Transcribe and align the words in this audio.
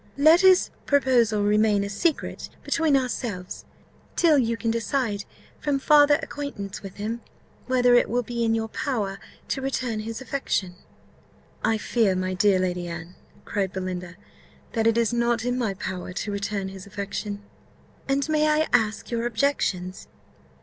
let 0.17 0.41
his 0.41 0.71
proposal 0.87 1.43
remain 1.43 1.83
a 1.83 1.87
secret 1.87 2.49
between 2.63 2.97
ourselves, 2.97 3.65
till 4.15 4.35
you 4.35 4.57
can 4.57 4.71
decide, 4.71 5.25
from 5.59 5.77
farther 5.77 6.15
acquaintance 6.23 6.81
with 6.81 6.95
him, 6.95 7.21
whether 7.67 7.93
it 7.93 8.09
will 8.09 8.23
be 8.23 8.43
in 8.43 8.55
your 8.55 8.67
power 8.69 9.19
to 9.47 9.61
return 9.61 9.99
his 9.99 10.19
affection." 10.19 10.73
"I 11.63 11.77
fear, 11.77 12.15
my 12.15 12.33
dear 12.33 12.57
Lady 12.57 12.87
Anne," 12.87 13.13
cried 13.45 13.71
Belinda, 13.71 14.15
"that 14.73 14.87
it 14.87 14.97
is 14.97 15.13
not 15.13 15.45
in 15.45 15.55
my 15.55 15.75
power 15.75 16.13
to 16.13 16.31
return 16.31 16.69
his 16.69 16.87
affection." 16.87 17.43
"And 18.09 18.27
may 18.27 18.47
I 18.49 18.67
ask 18.73 19.11
your 19.11 19.27
objections?" 19.27 20.07